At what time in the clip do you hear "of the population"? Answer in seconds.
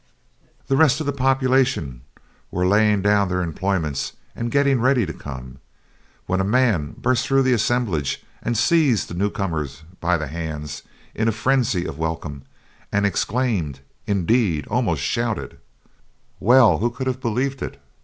0.99-2.01